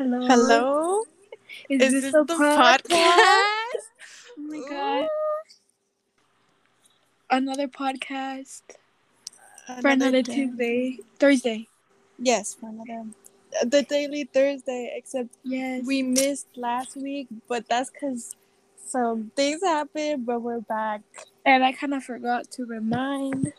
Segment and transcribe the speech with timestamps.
[0.00, 0.26] Hello.
[0.26, 1.02] Hello?
[1.68, 2.86] Is, Is this, this a the podcast?
[2.88, 3.84] podcast?
[4.38, 5.08] Oh my god.
[7.28, 8.62] Another podcast
[9.82, 10.32] for another day.
[10.34, 10.98] Tuesday.
[11.18, 11.68] Thursday.
[12.18, 13.04] Yes, for another.
[13.60, 15.84] Uh, the daily Thursday, except Yes.
[15.84, 18.36] we missed last week, but that's because
[18.82, 21.02] some things happened, but we're back.
[21.44, 23.52] and I kind of forgot to remind.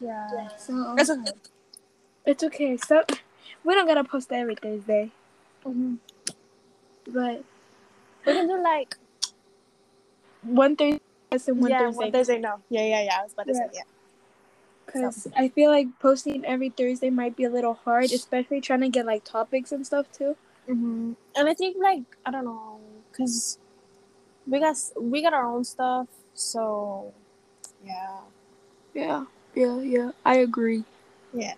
[0.00, 0.48] Yeah.
[0.58, 1.32] So It's okay.
[2.26, 2.76] it's okay.
[2.76, 3.04] So
[3.64, 5.12] we don't gotta post every Thursday,
[5.64, 5.98] Mhm.
[7.06, 7.44] but
[8.26, 8.96] We can do like.
[10.42, 11.00] one Thursday
[11.52, 11.96] and one yeah, Thursday.
[11.98, 12.60] one Thursday, no.
[12.70, 13.18] Yeah, yeah, yeah.
[13.20, 13.82] I was about to say, Yeah.
[13.82, 13.82] yeah.
[14.86, 18.88] Because I feel like posting every Thursday might be a little hard, especially trying to
[18.88, 20.36] get like topics and stuff too.
[20.66, 22.80] hmm And I think, like, I don't know,
[23.10, 23.58] because
[24.46, 27.12] we got, we got our own stuff, so.
[27.84, 28.20] Yeah.
[28.94, 30.10] Yeah, yeah, yeah.
[30.24, 30.84] I agree.
[31.32, 31.54] Yeah.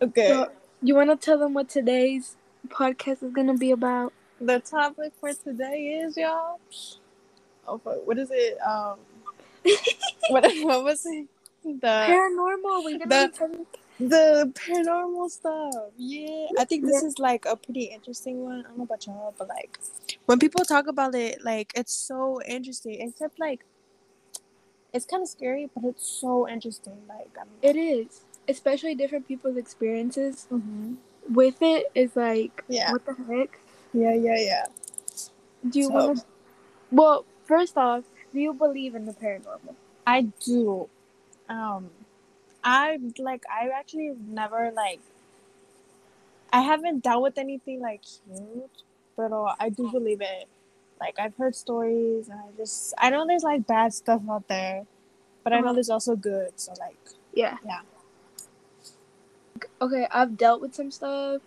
[0.00, 0.28] Okay.
[0.28, 0.50] So,
[0.82, 2.36] you want to tell them what today's
[2.70, 4.12] podcast is gonna be about?
[4.40, 6.58] the topic for today is y'all.
[7.68, 8.56] Oh, fuck, what is it?
[8.66, 8.98] Um,
[10.30, 11.26] what what was it?
[11.62, 12.84] The Paranormal.
[12.84, 13.66] We're gonna the-
[13.98, 15.74] the paranormal stuff.
[15.98, 18.60] Yeah, I think this is like a pretty interesting one.
[18.60, 19.78] I don't know about y'all, but like
[20.24, 22.96] when people talk about it, like it's so interesting.
[23.06, 23.60] Except like
[24.94, 26.96] it's kind of scary, but it's so interesting.
[27.06, 27.76] Like I don't.
[27.76, 30.96] It is, especially different people's experiences Mhm.
[31.30, 31.86] With it.
[31.94, 32.92] Is like, Yeah.
[32.92, 33.58] what the heck?
[33.92, 34.66] Yeah, yeah, yeah.
[35.68, 36.24] Do you So- want to?
[36.92, 39.74] Well, first off, do you believe in the paranormal?
[40.06, 40.88] I do.
[41.48, 41.90] Um,
[42.64, 43.44] I like.
[43.50, 45.00] I actually never like.
[46.52, 48.70] I haven't dealt with anything like huge,
[49.16, 50.48] but uh, I do believe it.
[51.00, 54.84] Like I've heard stories, and I just I know there's like bad stuff out there,
[55.44, 55.72] but I know Uh-huh.
[55.74, 56.52] there's also good.
[56.58, 56.96] So like,
[57.32, 57.56] Yeah.
[57.64, 57.80] Yeah.
[59.80, 61.40] Okay, I've dealt with some stuff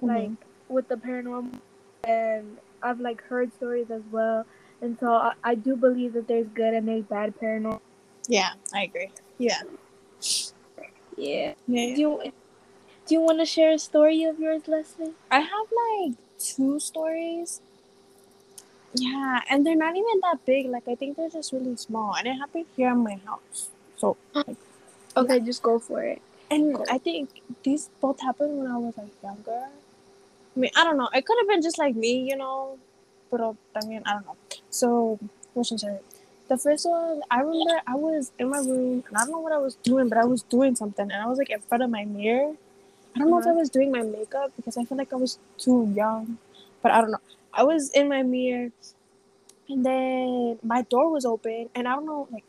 [0.00, 0.36] like mhm.
[0.68, 1.60] with the paranormal,
[2.04, 4.46] and I've like heard stories as well.
[4.80, 7.80] And so I, I do believe that there's good and there's bad paranormal.
[8.28, 9.10] yeah, I agree.
[9.38, 9.62] Yeah,
[11.16, 11.54] Yeah.
[11.66, 11.94] yeah.
[11.94, 12.32] Do you
[13.06, 15.12] do you want to share a story of yours, Leslie?
[15.30, 17.60] I have like two stories.
[18.94, 20.66] Yeah, and they're not even that big.
[20.66, 23.70] Like I think they're just really small, and it happened here in my house.
[23.96, 24.16] So
[25.16, 26.20] Okay, just go for it.
[26.50, 29.68] And I think these both happened when I was like younger.
[30.56, 31.08] I mean, I don't know.
[31.14, 32.78] It could have been just like me, you know.
[33.30, 34.36] But uh, I mean, I don't know.
[34.70, 35.18] So,
[35.54, 36.00] what should I say?
[36.48, 39.52] The first one, I remember I was in my room and I don't know what
[39.52, 41.90] I was doing, but I was doing something and I was like in front of
[41.90, 42.54] my mirror.
[43.14, 43.54] I don't know if I Uh-huh.
[43.54, 46.38] was doing my makeup because I feel like I was too young,
[46.82, 47.20] but I don't know.
[47.54, 48.70] I was in my mirror
[49.68, 52.44] and then my door was open and I don't know, like,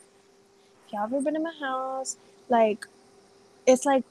[0.87, 2.17] if y'all ever been in my house,
[2.49, 2.87] like,
[3.65, 4.03] it's like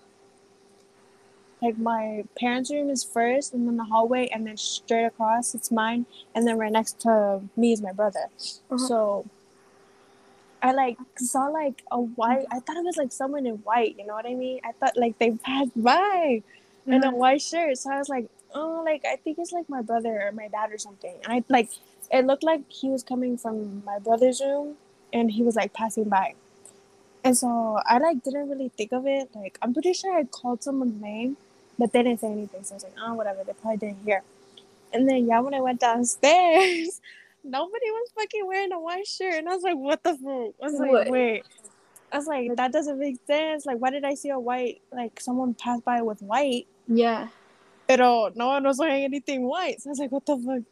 [1.62, 5.70] like my parents' room is first and then the hallway and then straight across it's
[5.70, 6.04] mine
[6.34, 8.26] and then right next to me is my brother.
[8.70, 8.76] Uh-huh.
[8.78, 9.26] so
[10.62, 14.06] i like saw like a white i thought it was like someone in white you
[14.06, 14.60] know what i mean?
[14.64, 16.42] I thought like they passed by
[16.86, 17.16] in a Uh-huh.
[17.16, 17.78] white shirt.
[17.78, 20.70] So i was like oh like i think it's like my brother or my dad
[20.72, 21.16] or something.
[21.24, 21.70] And i like
[22.10, 24.76] it looked like he was coming from my brother's room
[25.12, 26.34] and he was like passing by
[27.24, 29.30] and so I like didn't really think of it.
[29.34, 31.36] Like I'm pretty sure I called someone's name,
[31.78, 32.62] but they didn't say anything.
[32.62, 34.22] So I was like, oh whatever, they probably didn't hear.
[34.92, 37.00] And then yeah, when I went downstairs,
[37.44, 39.34] nobody was fucking wearing a white shirt.
[39.34, 40.54] And I was like, what the fuck?
[40.62, 41.10] I was like, What?
[41.10, 41.44] wait.
[42.12, 43.66] I was like, that doesn't make sense.
[43.66, 46.66] Like, why did I see a white like someone pass by with white?
[46.86, 47.28] Yeah.
[47.88, 49.80] Pero no one was wearing anything white.
[49.80, 50.62] So I was like, what the fuck?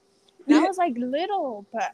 [0.46, 1.92] And I was like little, but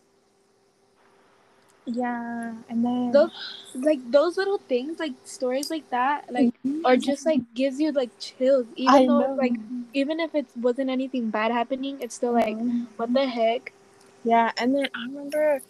[1.89, 2.55] yeah.
[2.71, 3.31] And then Those
[3.75, 6.51] like those little things, like stories like that, like
[6.85, 8.67] or just like gives you like chills.
[8.77, 9.39] Even I though know.
[9.39, 9.61] like
[9.95, 12.87] even if it wasn't anything bad happening, it's still like Mhm.
[12.97, 13.75] what the heck?
[14.25, 15.61] Yeah, and then I remember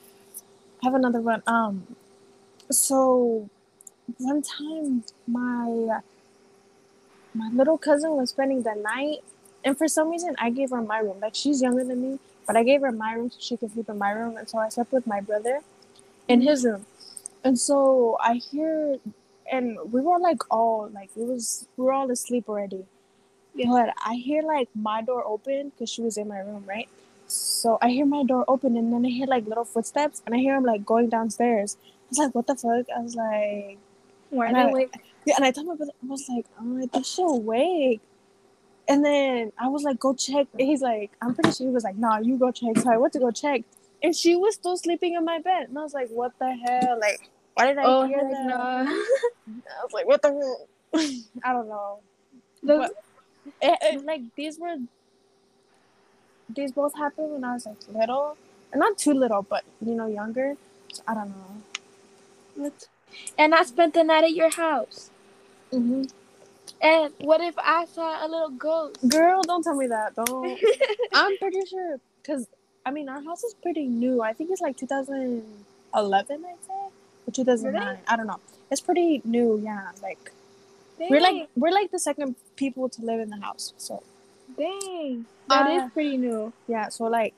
[0.83, 1.43] I have another one.
[1.47, 1.87] Um,
[2.71, 3.51] so
[4.19, 6.01] one time my
[7.35, 9.21] my little cousin was spending the night,
[9.65, 11.21] and for some reason I gave her my room.
[11.21, 13.89] Like she's younger than me, but I gave her my room so she could sleep
[13.91, 15.61] in my room, and so I slept with my brother
[16.29, 16.87] in his room.
[17.45, 18.99] And so I hear,
[19.51, 22.85] and we were like all like it was we were all asleep already.
[23.55, 23.69] Yeah.
[23.71, 26.89] But I hear like my door open because she was in my room, right?
[27.27, 30.39] So I hear my door open and then I hear like little footsteps and I
[30.39, 31.77] hear him like going downstairs.
[31.83, 32.87] I was like, what the fuck?
[32.97, 33.79] I was like,
[34.31, 34.91] Why And they I- wait?
[35.27, 38.01] yeah, and I told my brother, I was like, oh, I think she awake.
[38.89, 40.47] And then I was like, go check.
[40.59, 42.79] And he's like, I'm pretty sure he was like, nah, you go check.
[42.79, 43.63] So I went to go check.
[44.03, 45.69] And she was still sleeping in my bed.
[45.69, 46.99] And I was like, what the hell?
[47.01, 47.21] Like,
[47.55, 48.47] why did I Oh hear that?
[48.47, 48.85] nah.
[48.89, 50.69] I was like, what the hell?
[51.45, 51.99] I don't know.
[52.63, 53.05] Those- But-
[53.63, 54.77] It, it, like, these were
[56.55, 58.37] these both happened when I was like little,
[58.73, 60.55] and not too little, but you know, younger.
[60.93, 61.63] So I don't know.
[62.57, 62.89] What?
[63.39, 65.11] And I spent the night at your house.
[65.73, 66.05] Mm-hmm.
[66.83, 69.09] And what if I saw a little ghost?
[69.09, 70.15] Girl, don't tell me that.
[70.15, 70.59] Don't.
[71.15, 72.47] I'm pretty sure because
[72.89, 74.23] I mean our house is pretty new.
[74.23, 76.73] I think it's like 2011, I'd say,
[77.27, 77.83] or 2009.
[77.87, 77.99] Really?
[78.09, 78.41] I don't know.
[78.71, 79.61] It's pretty new.
[79.63, 80.33] Yeah, like
[80.99, 83.75] we're like we're like the second people to live in the house.
[83.77, 84.03] So
[84.57, 86.53] dang, that is Uh, pretty new.
[86.67, 87.35] yeah, so like.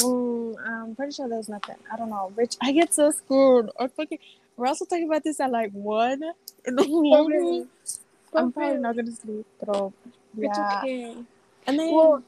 [0.00, 1.76] Mm, I'm pretty sure there's nothing.
[1.92, 2.32] I don't know.
[2.34, 3.68] Rich, I get so scared.
[3.78, 4.18] I fucking.
[4.56, 6.22] We're also talking about this at like one
[6.64, 7.68] in the morning.
[8.34, 9.92] I'm probably not gonna sleep, but
[10.38, 11.14] It's okay.
[11.66, 12.22] And then, Well,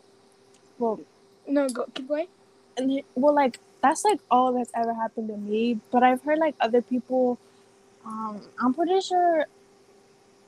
[0.79, 1.01] well,
[1.49, 2.29] no, go keep going.
[2.77, 5.81] And well, like that's like all that's ever happened to me.
[5.91, 7.39] But I've heard like other people.
[8.05, 9.47] Um, I'm pretty sure.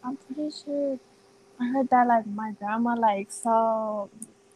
[0.05, 0.99] I'm pretty sure.
[1.59, 4.07] I heard that like my grandma like saw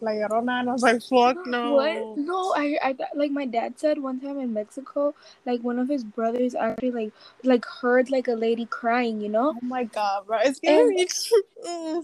[0.01, 2.17] La Llorona, and I was like, "Fuck no!" What?
[2.17, 5.15] No, I, I like my dad said one time in Mexico,
[5.47, 7.13] like one of his brothers actually like
[7.43, 9.55] like heard like a lady crying, you know?
[9.57, 10.39] Oh my god, bro!
[10.43, 11.07] It's giving me.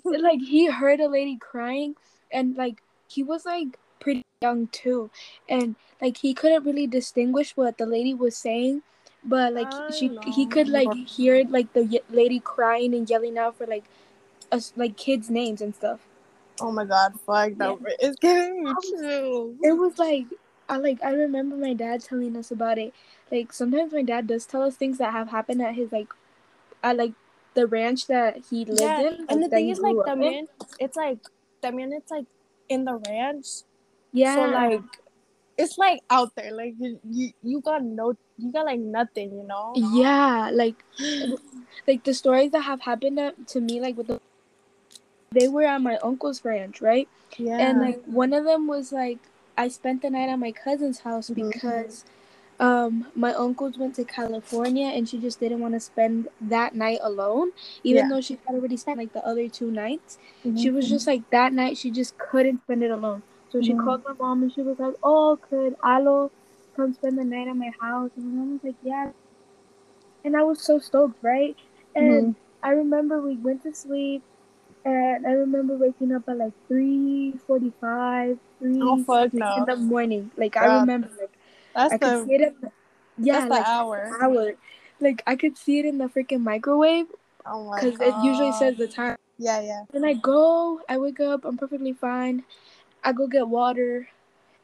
[0.05, 1.97] Like he heard a lady crying
[2.31, 5.11] and like he was like pretty young too.
[5.49, 8.83] And like he couldn't really distinguish what the lady was saying,
[9.25, 13.39] but like I she he could like hear like the y- lady crying and yelling
[13.39, 13.85] out for like
[14.53, 16.01] us like kids names and stuff.
[16.61, 17.57] oh my god, fuck that!
[17.57, 17.79] bro.
[17.99, 19.55] It's giving me um, chills.
[19.63, 20.27] It was like
[20.69, 22.93] I like I remember my dad telling us about it.
[23.33, 26.13] Like sometimes my dad does tell us things that have happened at his like
[26.83, 27.13] at like
[27.55, 29.27] the ranch that he lived Yeah, in.
[29.31, 30.21] and the thing is, like, grew up in.
[30.21, 30.47] también,
[30.79, 31.19] it's like,
[31.63, 32.27] también, it's like
[32.69, 33.47] in the ranch.
[34.17, 34.83] Yeah, So like,
[35.59, 36.53] it's like out there.
[36.53, 39.33] Like you, you, you got no, you got like nothing.
[39.33, 39.73] You know.
[39.77, 40.77] yeah, like
[41.89, 44.21] like the stories that have happened to, to me, like with the
[45.33, 47.09] they were at my uncle's ranch, right?
[47.39, 47.59] Yeah.
[47.59, 49.19] And like one of them was like
[49.59, 51.37] I spent the night at my cousin's house Mhm.
[51.37, 52.05] because
[52.61, 56.99] um my uncles went to California and she just didn't want to spend that night
[57.03, 57.53] alone
[57.85, 58.09] even Yeah.
[58.09, 60.59] though she had already spent like the other two nights Mhm.
[60.59, 63.85] she was just like that night she just couldn't spend it alone so she Mhm.
[63.85, 66.31] called my mom and she was like oh could Alo
[66.77, 69.11] come spend the night at my house and my mom was like yeah
[70.25, 71.57] and I was so stoked right
[71.95, 72.37] and Mhm.
[72.63, 74.23] I remember we went to sleep
[74.85, 80.53] and I remember waking up at like 3:45 3 Oh fuck in the morning like
[80.53, 80.63] God.
[80.63, 81.31] I remember like
[81.75, 82.71] That's I could see it in the,
[83.19, 84.19] yeah that's the like hour.
[84.21, 84.55] hour
[85.01, 87.07] like I could see it in the freaking microwave
[87.45, 88.09] Oh because god.
[88.09, 89.85] it usually says the time Yeah, yeah.
[89.93, 92.45] then I go I wake up I'm perfectly fine
[93.07, 94.09] I go get water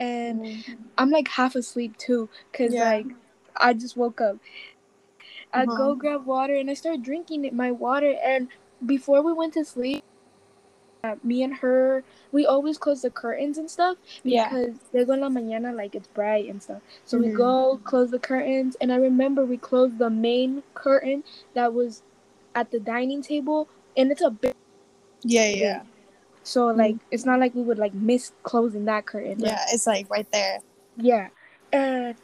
[0.00, 0.76] and Mhm.
[0.98, 2.90] I'm like half asleep too because Yeah.
[2.90, 3.06] like
[3.56, 4.38] I just woke up.
[5.52, 5.76] I Uh-huh.
[5.76, 8.16] go grab water and I start drinking my water.
[8.20, 8.48] And
[8.84, 10.02] before we went to sleep,
[11.04, 12.02] uh, me and her,
[12.32, 14.48] we always close the curtains and stuff Yeah.
[14.48, 16.82] because luego en la mañana like it's bright and stuff.
[17.04, 17.36] So we Mhm.
[17.36, 21.22] go close the curtains, and I remember we closed the main curtain
[21.54, 22.02] that was
[22.54, 24.54] at the dining table, and it's a big.
[25.22, 25.82] Yeah, yeah.
[26.42, 26.78] So mm-hmm.
[26.78, 29.38] like it's not like we would like miss closing that curtain.
[29.38, 30.58] like, Yeah, it's like right there.
[30.96, 31.28] Yeah.
[31.72, 32.16] And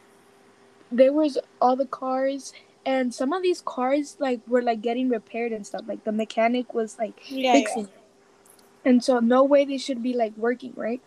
[0.90, 2.52] there was all the cars
[2.86, 5.82] and some of these cars like were like getting repaired and stuff.
[5.86, 7.90] Like the mechanic was like Yeah, fixing it.
[8.84, 11.02] And so no way they should be like working, right?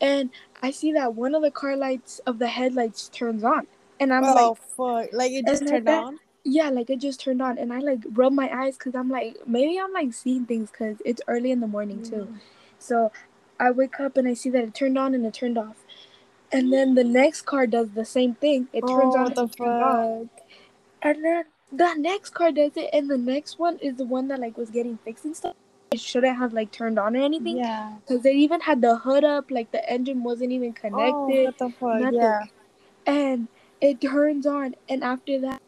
[0.00, 0.30] And
[0.62, 3.66] I see that one of the car lights of the headlights turns on.
[4.00, 5.12] And I'm like oh like fuck!
[5.12, 6.18] Like it just turned that- on.
[6.44, 9.36] Yeah, like it just turned on and I like rub my eyes cuz I'm like
[9.46, 12.28] maybe I'm like seeing things cuz it's early in the morning too.
[12.30, 12.40] Mm.
[12.78, 13.12] So
[13.60, 15.84] I wake up and I see that it turned on and it turned off.
[16.50, 18.68] And then the next car does the same thing.
[18.72, 20.28] It turns oh, on the and it turns off.
[20.28, 20.46] fuck?
[21.02, 24.40] And then the next car does it and the next one is the one that
[24.40, 25.54] like was getting fixed and stuff.
[25.92, 27.58] It shouldn't have like turned on or anything.
[27.58, 27.94] Yeah.
[28.00, 31.12] Because they even had the hood up, like the engine wasn't even connected.
[31.12, 32.00] Oh, what the fuck?
[32.00, 32.20] nothing.
[32.20, 32.40] Yeah.
[33.06, 33.48] and
[33.80, 35.60] it turns on and after that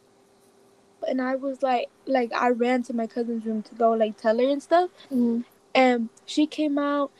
[1.09, 4.39] and I was like like I ran to my cousin's room to go like tell
[4.39, 4.91] her and stuff.
[5.11, 5.45] Mhm.
[5.75, 7.11] And she came out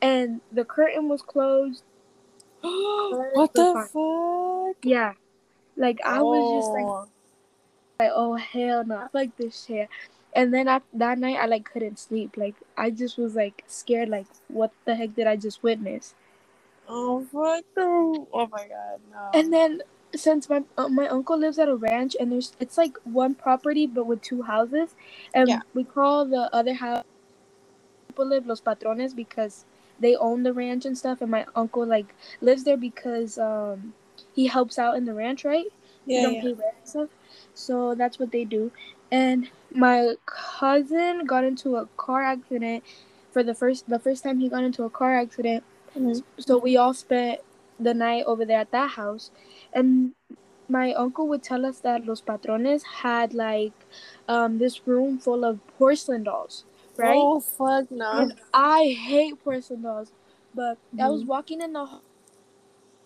[0.00, 1.82] and the curtain was closed.
[2.60, 4.84] what the fuck?
[4.84, 5.14] Yeah.
[5.76, 7.06] Like I was just like, Oh.
[8.00, 9.88] like oh hell no, like this shit.
[10.34, 12.36] And then after that night I like couldn't sleep.
[12.36, 16.14] Like I just was like scared like what the heck did I just witness?
[16.88, 18.28] Oh fuck no!
[18.32, 19.30] Oh my god, no.
[19.38, 19.82] And then
[20.16, 23.86] since my uh, my uncle lives at a ranch and there's it's like one property
[23.86, 24.94] but with two houses
[25.34, 25.60] and Yeah.
[25.74, 27.04] we call the other house
[28.08, 29.66] people live los patrones because
[30.00, 33.94] they own the ranch and stuff and my uncle like lives there because um
[34.34, 35.66] he helps out in the ranch right
[36.06, 36.42] yeah, yeah.
[36.42, 37.10] pay rent and stuff
[37.54, 38.72] so that's what they do
[39.12, 42.84] and my cousin got into a car accident
[43.32, 45.64] for the first the first time he got into a car accident
[45.96, 46.22] Mhm.
[46.38, 47.40] So we all spent
[47.78, 49.30] the night over there at that house,
[49.72, 50.12] and
[50.68, 53.72] my uncle would tell us that Los Patrones had like
[54.28, 56.64] um, this room full of porcelain dolls,
[56.96, 57.18] right?
[57.18, 58.10] Oh fuck no.
[58.18, 60.12] And I hate porcelain dolls,
[60.54, 61.26] but I was Mhm.
[61.26, 62.02] walking in the hall,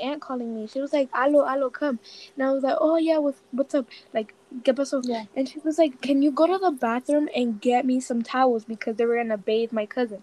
[0.00, 0.66] aunt calling me.
[0.66, 1.98] She was like, "Alo, alo, come,"
[2.36, 5.02] and I was like, "Oh yeah, what's what's up?" Like, ¿qué pasó?
[5.06, 5.24] Yeah.
[5.34, 8.64] And she was like, "Can you go to the bathroom and get me some towels
[8.64, 10.22] because they were gonna bathe my cousin?"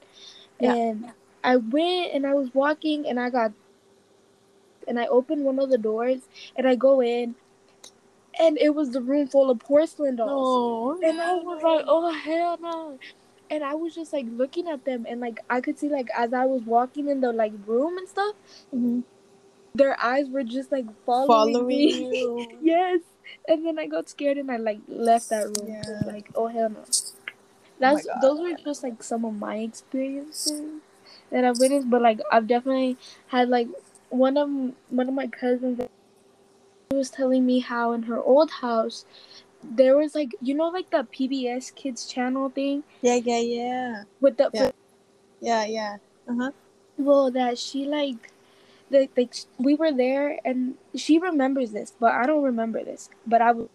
[0.60, 0.76] Yeah.
[0.76, 1.12] And
[1.44, 3.52] I went and I was walking and I got
[4.88, 6.22] and I opened one of the doors
[6.56, 7.36] and I go in
[8.40, 11.00] and it was the room full of porcelain dolls.
[11.02, 11.08] No.
[11.10, 13.00] And I was like, oh hell no.
[13.50, 16.34] And I was just like looking at them and like I could see like as
[16.34, 18.36] I was walking in the like room and stuff,
[18.74, 19.04] Mhm.
[19.76, 22.10] their eyes were just like following, Following me.
[22.20, 22.48] you.
[22.62, 23.02] yes.
[23.48, 25.68] And then I got scared and I like left that room.
[25.68, 26.02] Yeah.
[26.06, 26.84] Like, oh hell no.
[27.80, 28.22] That's God.
[28.22, 30.62] those were just like some of my experiences
[31.32, 32.98] that I've witnessed, but like I've definitely
[33.28, 33.68] had like
[34.14, 34.50] one of
[34.90, 35.82] one of my cousins
[36.92, 39.06] was telling me how in her old house
[39.64, 44.04] there was like you know like the PBS Kids channel thing Yeah, yeah, yeah.
[44.22, 44.72] with the Yeah.
[45.42, 45.98] Yeah, yeah.
[46.30, 46.52] Uh-huh.
[46.98, 48.32] well that she like
[48.92, 53.42] the like we were there and she remembers this but I don't remember this but
[53.42, 53.70] I was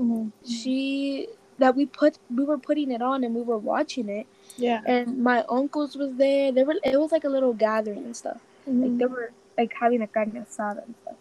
[0.00, 0.28] Mm-hmm.
[0.46, 4.80] she that we put we were putting it on and we were watching it Yeah.
[4.86, 8.40] and my uncles was there There were it was like a little gathering and stuff
[8.66, 9.10] like they Mhm.
[9.10, 11.18] were like having a carne asada and stuff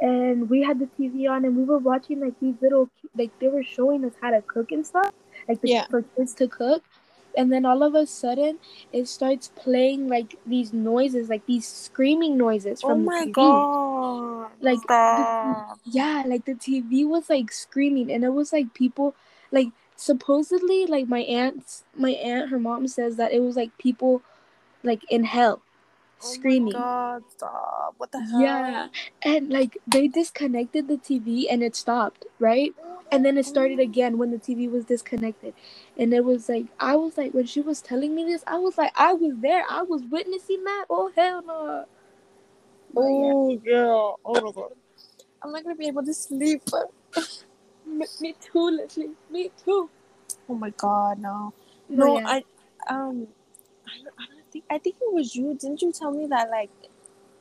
[0.00, 2.84] and we had the tv on and we were watching like these little
[3.20, 5.12] like they were showing us how to cook and stuff
[5.48, 5.86] like the, Yeah.
[5.92, 6.82] for kids to cook
[7.36, 8.58] and then all of a sudden
[8.92, 13.34] it starts playing like these noises like these screaming noises Oh from my the TV.
[13.40, 14.50] god.
[14.68, 15.78] Like, Stop.
[15.84, 19.14] yeah like the tv was like screaming and it was like people
[19.58, 24.22] like supposedly like my aunt's my aunt her mom says that it was like people
[24.90, 25.60] like in hell
[26.22, 27.94] Oh my god, stop.
[27.96, 28.40] What the hell?
[28.40, 28.88] yeah
[29.22, 32.74] and like they disconnected the tv and it stopped right
[33.10, 35.54] and then it started again when the tv was disconnected
[35.96, 38.76] and it was like i was like when she was telling me this i was
[38.76, 41.84] like i was there i was witnessing that oh hell no
[42.94, 43.02] yeah.
[43.02, 44.12] Oh yeah.
[44.24, 44.72] Oh my god.
[45.42, 46.62] I'm not gonna be able to sleep.
[47.86, 49.88] me, me too leslie me too
[50.48, 51.52] Oh my god, no.
[51.88, 52.26] No, yeah.
[52.26, 52.44] I
[52.88, 53.28] um
[53.86, 55.54] I I don't think I think it was you.
[55.54, 56.70] Didn't you tell me that like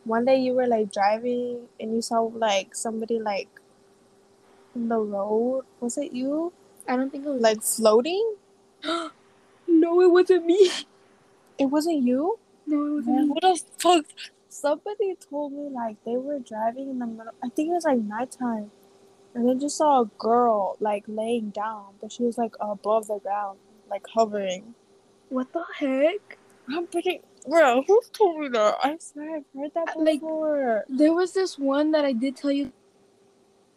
[0.03, 3.49] one day you were like driving and you saw like somebody like
[4.75, 5.65] in the road?
[5.79, 6.53] Was it you?
[6.89, 8.35] i don't think it was Like floating?
[9.67, 10.71] no it wasn't me
[11.59, 12.39] It wasn't you?
[12.65, 14.05] no it wasn't Man, what the fuck?
[14.49, 17.33] Somebody told me like they were driving in the middle.
[17.43, 18.71] I think it was like nighttime,
[19.35, 23.19] and they just saw a girl like laying down, but she was like above the
[23.19, 23.59] ground,
[23.89, 24.73] like hovering.
[25.29, 26.37] what the heck
[26.69, 27.83] I'm pretty, bro.
[27.87, 28.77] Who told me that?
[28.83, 30.85] I swear I've heard that Like- before.
[30.89, 32.71] There was this one that I did tell you.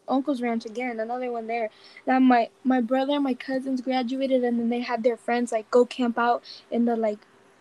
[0.08, 1.70] Uncle's Ranch again, another one there.
[2.06, 5.70] That my my brother and my cousins graduated, and then they had their friends like
[5.70, 7.18] go camp out in the like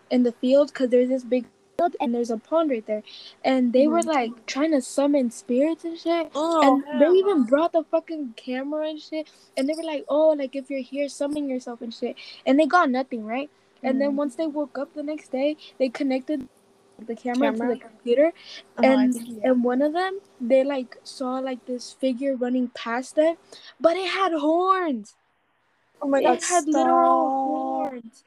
[0.09, 1.45] in the field because there's this big
[1.77, 3.03] field and there's a pond right there,
[3.45, 4.07] and they were Mhm.
[4.07, 6.31] like trying to summon spirits and shit.
[6.33, 10.29] Oh, and they even brought the fucking camera and shit, and they were like, "Oh,
[10.29, 12.15] like if you're here, summon yourself and shit."
[12.47, 13.51] And they got nothing, right?
[13.83, 14.15] And then Mhm.
[14.15, 16.47] once they woke up the next day, they connected
[17.05, 17.67] the camera, Camera?
[17.69, 18.33] to the computer,
[18.77, 19.51] Uh-huh, and think, yeah.
[19.51, 23.35] and one of them they like saw like this figure running past them
[23.79, 25.15] but it had horns
[26.01, 28.23] oh my god, it had literal horns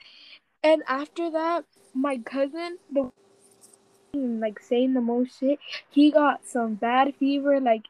[0.63, 3.11] and after that my cousin the
[4.15, 5.59] like saying the most shit
[5.91, 7.87] he got some bad fever like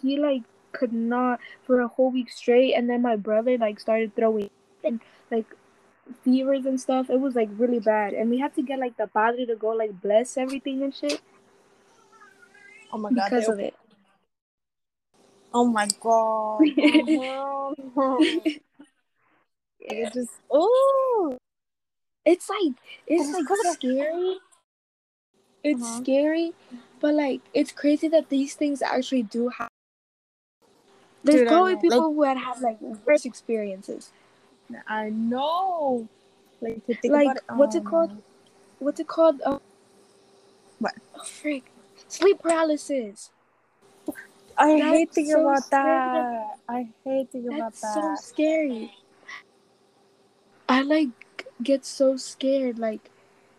[0.00, 4.14] he like could not for a whole week straight and then my brother like started
[4.16, 4.50] throwing
[4.84, 5.46] and like
[6.24, 9.06] fevers and stuff it was like really bad and we had to get like the
[9.06, 11.20] padre to go like bless everything and shit
[12.92, 13.74] Oh my god, because they- of it
[15.54, 16.60] Oh my god.
[19.84, 21.36] It just oh.
[22.24, 22.72] It's like
[23.06, 24.36] it's like like scary.
[25.64, 26.00] It's Uh-huh.
[26.02, 26.52] scary,
[27.00, 29.68] but like it's crazy that these things actually do happen.
[31.24, 34.12] There's Dude, probably people who had had like worse experiences.
[34.88, 36.08] I know.
[36.60, 37.42] Like to think Like, about it.
[37.56, 38.10] what's oh, it called?
[38.78, 39.40] What's it called?
[39.44, 39.60] Um,
[40.78, 40.94] What?
[41.14, 41.66] Oh, freak!
[42.08, 43.30] Sleep paralysis.
[44.58, 46.10] I That's hate thinking so about scary.
[46.10, 46.58] that.
[46.68, 47.94] I hate thinking about that.
[47.94, 48.94] That's so scary.
[50.68, 52.78] I like get so scared.
[52.78, 53.10] Like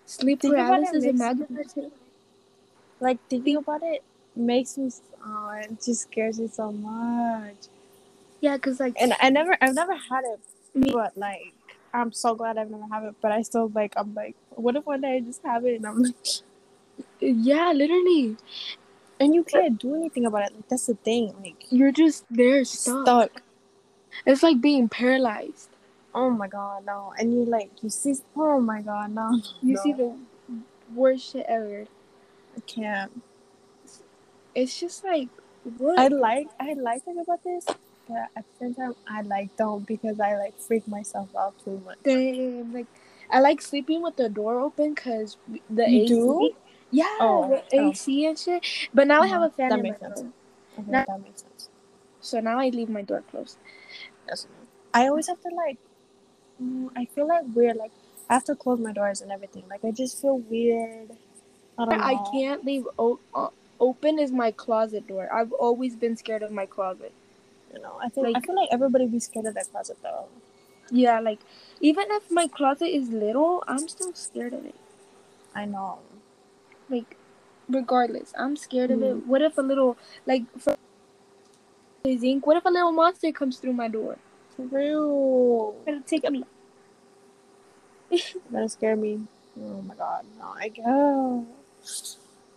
[0.05, 1.03] sleep Think paralysis.
[1.03, 1.91] Imagine.
[2.99, 4.03] Like thinking about it
[4.35, 4.89] makes me.
[5.25, 7.67] Oh, it just scares me so much.
[8.41, 10.39] Yeah, cause like And I never, I've never had it,
[10.73, 11.53] Me- but like,
[11.93, 13.15] I'm so glad I've never have it.
[13.21, 15.85] But I still like, I'm like, what if one day I just have it and
[15.85, 16.15] I'm like,
[17.19, 18.37] Yeah, literally.
[19.19, 20.55] And you can't do anything about it.
[20.55, 21.33] Like that's the thing.
[21.41, 23.03] Like You're just there stuck.
[23.05, 23.41] stuck.
[24.25, 25.69] It's like being paralyzed.
[26.13, 27.13] Oh my god, no.
[27.17, 29.39] And you like you see oh my god, no.
[29.61, 29.81] You no.
[29.81, 30.15] see the
[30.93, 31.85] worst shit ever.
[32.55, 33.21] I can't.
[34.53, 35.29] It's just like
[35.77, 35.97] what?
[35.99, 37.65] I like I like thing about this,
[38.07, 41.81] but at the same time I like don't because I like freak myself out too
[41.85, 41.97] much.
[42.03, 42.87] Damn, like
[43.29, 45.37] I like sleeping with the door open because
[45.69, 46.15] the You AC.
[46.15, 46.51] do?
[46.91, 47.89] Yeah, Oh, the oh.
[47.91, 48.65] AC and shit.
[48.93, 49.47] But now I have Uh-huh.
[49.47, 50.19] a fan That in my makes sense.
[50.21, 50.33] room,
[50.79, 51.05] Okay, Nah.
[51.07, 51.69] that makes sense.
[52.21, 53.57] so now I leave my door closed.
[54.27, 54.47] That's
[54.93, 55.77] I always have to like
[56.61, 57.91] mm, I feel like weird, like
[58.29, 59.63] I have to close my doors and everything.
[59.69, 61.11] Like I just feel weird.
[61.77, 62.13] I.
[62.13, 65.31] I can't leave o- uh, open is my closet door.
[65.33, 67.13] I've always been scared of my closet.
[67.73, 70.27] You know, I think I feel like everybody be scared of that closet though.
[70.91, 71.39] Yeah, like
[71.81, 74.75] even if my closet is little, I'm still scared of it.
[75.55, 75.99] I know.
[76.89, 77.17] Like
[77.67, 79.09] regardless, I'm scared of Mm.
[79.09, 79.27] it.
[79.27, 80.75] What if a little like for
[82.05, 82.45] zinc?
[82.45, 84.17] What if a little monster comes through my door?
[84.55, 85.75] For real.
[85.87, 86.43] It'll take me.
[88.51, 89.25] That scare me.
[89.59, 90.25] Oh my god.
[90.37, 91.47] No, I go.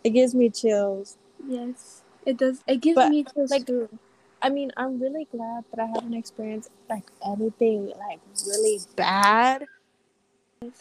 [0.04, 1.16] It gives me chills.
[1.46, 2.62] Yes, it does.
[2.66, 3.88] It gives But, me chills like, too.
[4.42, 9.64] I mean, I'm really glad that I haven't experienced like anything like really bad.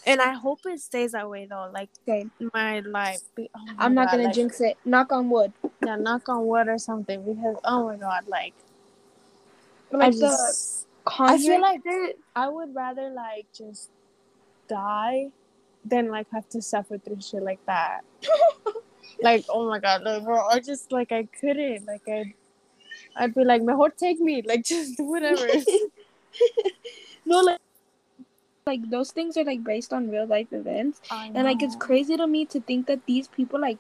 [0.05, 1.69] And I hope it stays that way though.
[1.73, 2.31] Like Same.
[2.53, 3.21] my life.
[3.35, 4.77] be- oh my I'm not God, gonna like, jinx it.
[4.85, 5.53] Knock on wood.
[5.85, 8.53] Yeah, knock on wood or something because oh my god, like
[9.93, 11.81] I Like the just I feel like-.
[12.35, 13.89] I would rather like just
[14.67, 15.31] die
[15.83, 18.01] than like have to suffer through shit like that.
[19.21, 22.33] like oh my god, like, bro, I just like I couldn't like I.
[23.15, 25.47] I'd be like, mejor take me, like just do whatever.
[27.25, 27.59] no, like,
[28.67, 32.27] like those things are like based on real life events, and like it's crazy to
[32.27, 33.77] me to think that these people like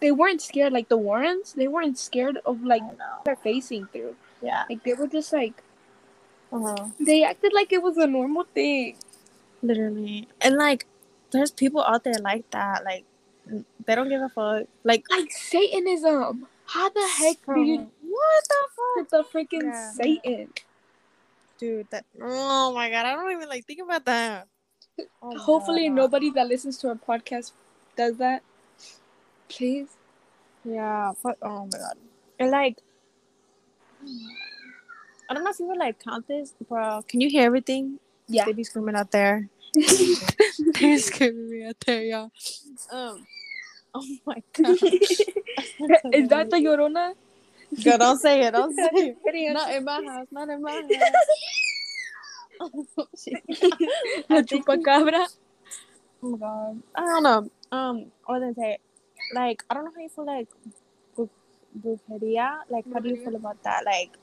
[0.00, 1.52] they weren't scared like the Warrens.
[1.52, 2.82] They weren't scared of like
[3.24, 4.16] they're facing through.
[4.42, 4.64] Yeah.
[4.68, 5.62] Like they were just like
[6.52, 6.88] Uh-huh.
[7.00, 8.96] they acted like it was a normal thing.
[9.62, 10.86] Literally, and like,
[11.32, 12.84] there's people out there like that.
[12.84, 13.04] Like,
[13.84, 14.66] they don't give a fuck.
[14.84, 16.46] Like, Like Satanism.
[16.66, 18.96] How the heck do you What the fuck?
[18.96, 19.90] with the freaking Yeah.
[19.92, 20.48] Satan?
[21.58, 24.46] dude that oh my god i don't even like think about that
[25.22, 25.94] Oh Hopefully God.
[25.96, 27.52] nobody that listens to our podcast
[27.96, 28.42] does that.
[29.48, 29.88] Please.
[30.64, 31.96] yeah fuck oh my god
[32.38, 32.76] and like
[35.30, 37.98] i don't know if you would like count this bro can you hear everything
[38.28, 38.44] Yeah.
[38.44, 39.48] they be screaming out there
[40.80, 42.30] they're screaming out there y'all
[42.92, 43.24] um
[43.94, 44.76] oh my god
[46.12, 47.14] Is that the Llorona?
[47.84, 50.84] Girl, don't say it don't say it not in my house not in my house
[52.60, 55.26] oh, I think- chupacabra.
[56.22, 56.82] Oh my god.
[56.94, 57.50] I don't know.
[57.70, 58.78] Um, or than say,
[59.34, 60.48] like, I don't know how you feel like
[61.14, 61.28] bru-
[61.78, 62.60] brujeria.
[62.70, 63.84] Like, how do you feel about that?
[63.84, 64.16] Like,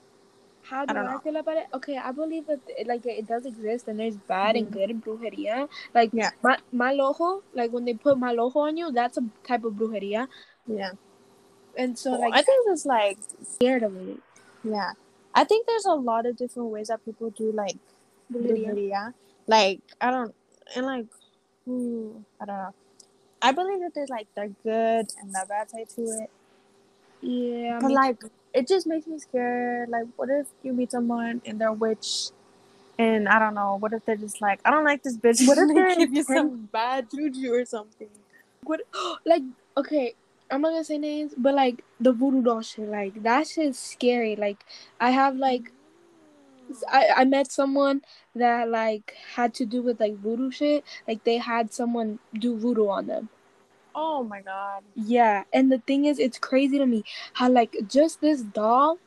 [0.64, 1.68] How do don't I, feel about it?
[1.76, 4.74] Okay, I believe that it, like it does exist and there's bad and Mhm.
[4.74, 5.70] good brujeria.
[5.94, 6.32] Like Yeah.
[6.42, 10.28] ma- mal ojo, like when they put malojo on you, that's a type of brujeria.
[10.66, 10.92] yeah.
[11.78, 13.18] And so like I think it's like,
[13.56, 14.18] scared of it.
[14.64, 14.92] yeah.
[15.36, 17.78] I think there's a lot of different ways that people do like
[18.32, 19.14] brujeria.
[19.48, 20.34] Like, I don't,
[20.76, 21.06] and like,
[21.66, 22.74] hmm, I don't know.
[23.42, 26.30] I believe that there's like the good and the bad side to it.
[27.22, 29.90] Yeah, But like, it just makes me scared.
[29.90, 32.30] Like, what if you meet someone and they're a witch?
[33.00, 33.78] And I don't know.
[33.78, 35.48] What if they're just like, I don't like this bitch.
[35.48, 38.10] What if they they're give you some bad juju or something?
[38.66, 38.82] what
[39.26, 39.44] like
[39.78, 40.14] okay
[40.54, 44.36] i'm not gonna say names but like the voodoo doll shit like that shit's scary
[44.36, 44.64] like
[45.00, 45.72] i have like
[46.92, 48.02] I, I met someone
[48.36, 52.88] that like had to do with like voodoo shit like they had someone do voodoo
[52.88, 53.30] on them
[53.96, 54.82] Oh my god.
[54.96, 58.98] yeah and the thing is it's crazy to me how like just this doll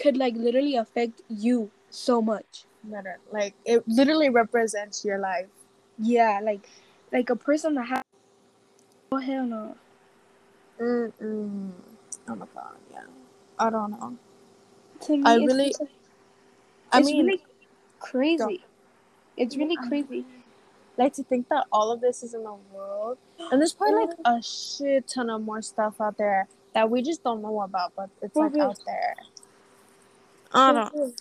[0.00, 3.18] could like literally affect you so much Better.
[3.32, 5.46] Like it literally represents your life.
[5.98, 6.68] yeah like
[7.12, 8.02] like a person that has
[9.12, 9.76] oh hell no
[10.80, 11.70] Mm-mm.
[12.28, 12.76] Oh my god.
[12.92, 13.00] Yeah.
[13.58, 14.16] I don't know.
[15.02, 15.74] to me I it's really-
[16.92, 17.42] I it's mean, really
[18.00, 18.64] crazy
[19.36, 20.24] it's really crazy
[20.98, 24.16] like to think that all of this is in the world, and there's probably like
[24.24, 28.10] a shit ton of more stuff out there that we just don't know about, but
[28.20, 28.64] it's like real.
[28.64, 29.14] out there.
[30.52, 31.12] I don't know.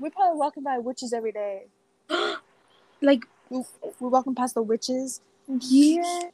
[0.00, 1.66] We probably walking by witches every day.
[3.02, 3.62] like We
[4.00, 5.20] we're walking past the witches.
[5.48, 6.30] Mm-hmm.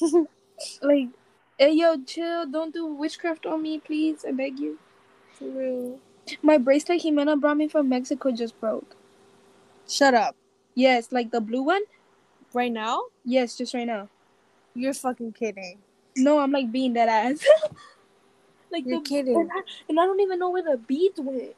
[0.00, 0.24] yeah
[0.82, 1.08] like
[1.58, 4.78] hey yo chill don't do witchcraft on me please i beg you
[5.38, 5.98] For real.
[6.42, 8.96] my bracelet Jimena brought me from mexico just broke
[9.88, 10.36] Shut up.
[10.74, 11.82] yes like the blue one
[12.54, 13.04] Right now?
[13.24, 14.08] yes just right now
[14.74, 15.78] You're fucking kidding.
[16.16, 17.44] No, I'm like being that ass.
[18.72, 19.34] like You're the, kidding.
[19.36, 21.54] And I, and I don't even know where the beads went.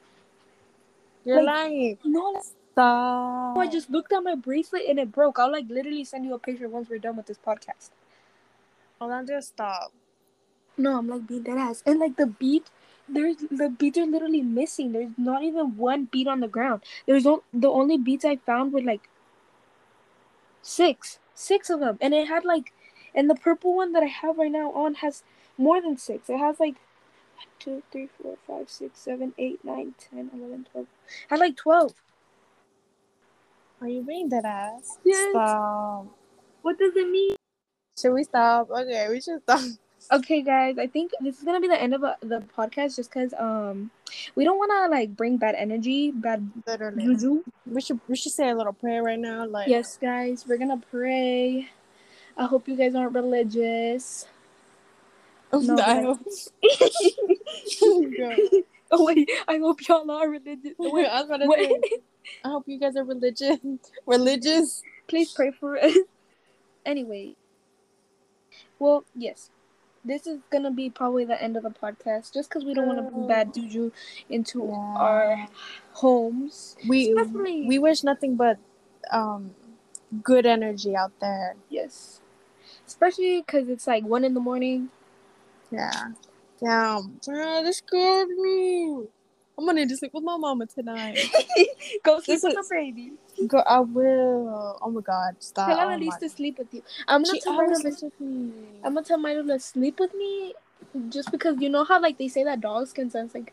[1.25, 1.99] You're Like- lying.
[2.05, 3.59] No, like, Stop.
[3.59, 5.39] I just looked at my bracelet and it broke.
[5.39, 7.91] I'll like literally send you a picture once we're done with this podcast.
[9.27, 9.93] Just stop.
[10.77, 11.83] No, I'm like being that ass.
[11.87, 12.65] And like the bead,
[13.09, 14.93] there's the beads are literally missing.
[14.93, 16.83] There's not even one bead on the ground.
[17.07, 19.09] There's no, the only beads I found were like
[20.61, 22.75] six, six of them, and it had like,
[23.15, 25.23] and the purple one that I have right now on has
[25.57, 26.29] more than six.
[26.29, 26.75] It has like
[27.37, 30.87] one, two, three, four, five, six, seven, eight, nine, ten, eleven, twelve.
[31.31, 31.95] I had like twelve.
[33.81, 34.99] Are you being that ass?
[35.05, 35.31] Yes.
[35.31, 36.07] Stop.
[36.61, 37.37] What does it mean?
[38.01, 38.71] Should we stop?
[38.71, 39.61] Okay, we should stop.
[40.13, 43.13] Okay, guys, I think this is gonna be the end of uh, the podcast, just
[43.13, 43.93] cause um,
[44.35, 47.05] we don't wanna like bring bad energy, bad Literally.
[47.05, 47.45] juju.
[47.67, 49.47] We should we should say a little prayer right now.
[49.47, 51.69] Like Yes, guys, we're gonna pray.
[52.37, 54.27] I hope you guys aren't religious.
[55.53, 56.27] No, I hope-
[58.91, 60.73] oh wait, I hope y'all are religious.
[60.79, 61.85] Wait, I was about to wait.
[61.85, 61.99] say,
[62.45, 63.59] I hope you guys are religious.
[64.07, 64.83] Religious.
[65.09, 65.95] Please pray for us.
[66.87, 67.35] Anyway,
[68.81, 69.51] well, yes,
[70.05, 72.99] this is gonna be probably the end of the podcast, just because we don't want
[72.99, 73.93] to bring bad juju
[74.29, 74.75] into Yeah.
[74.99, 75.49] our
[75.93, 76.77] homes.
[76.89, 78.59] We Especially- we wish nothing but
[79.13, 79.55] um
[80.23, 81.55] good energy out there.
[81.69, 82.21] Yes,
[82.87, 84.89] especially because it's like one in the morning.
[85.71, 86.13] Yeah.
[86.61, 87.21] Damn.
[87.25, 89.07] Bro, this scared me.
[89.59, 91.19] I'm gonna need to sleep with my mama tonight.
[92.03, 93.13] Go sleep with the baby.
[93.47, 94.79] Girl, I will.
[94.83, 95.69] Oh my god, stop.
[95.69, 96.83] Tell her oh at least to sleep with you.
[97.09, 98.53] I'm gonna She tell Milo to sleeps with me.
[98.85, 100.55] I'm gonna tell Milo to sleep with me,
[101.09, 103.53] just because you know how like they say that dogs can sense like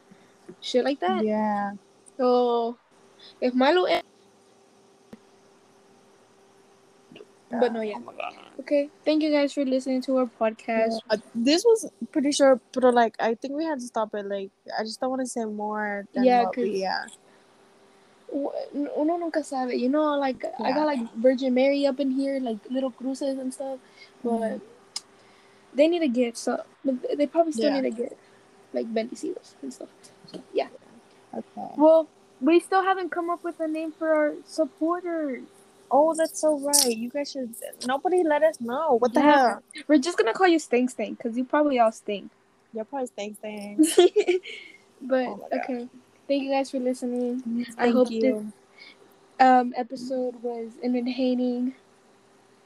[0.61, 1.23] shit like that.
[1.23, 1.73] Yeah.
[2.17, 2.77] So
[3.39, 4.03] if Milo, en-
[7.49, 7.95] but no, yeah.
[8.05, 8.33] Oh.
[8.59, 10.99] Okay, thank you guys for listening to our podcast.
[11.09, 14.25] Uh, this was pretty short, but like I think we had to stop it.
[14.25, 17.05] Like I just don't want to say more than Yeah, what we 'cause- yeah.
[18.33, 22.57] Uno nunca sabe, you know, like I got like Virgin Mary up in here, like
[22.69, 23.79] little cruces and stuff,
[24.23, 24.61] but Mhm.
[25.73, 27.81] they need a gift, so, but they probably still Yeah.
[27.81, 28.15] need a gift,
[28.73, 29.89] like bendecidos and stuff.
[30.31, 30.67] So, yeah.
[31.33, 31.73] Okay.
[31.77, 32.07] Well,
[32.41, 35.43] we still haven't come up with a name for our supporters.
[35.89, 36.95] Oh, that's so right.
[36.95, 37.55] You guys should.
[37.85, 38.95] Nobody let us know.
[38.99, 39.47] What the Yeah.
[39.47, 39.63] hell?
[39.87, 42.29] We're just gonna call you Stink Stink because you probably all stink.
[42.73, 43.87] Your price Stink Stink.
[45.01, 45.87] but Oh okay,
[46.27, 47.65] thank you guys for listening.
[47.75, 48.51] Thank hope you.
[49.39, 51.75] Um, episode was entertaining.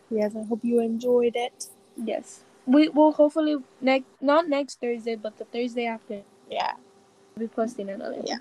[0.09, 1.67] Yes, I hope you enjoyed it.
[1.95, 6.73] Yes, we will hopefully next not next Thursday, but the Thursday after Yeah.
[7.35, 8.21] we'll be posting another.
[8.23, 8.39] Yeah.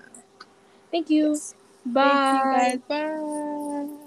[0.91, 1.33] Thank you.
[1.33, 1.55] Yes.
[1.85, 2.39] Bye.
[2.51, 3.87] Thank you guys.
[3.87, 3.97] Bye.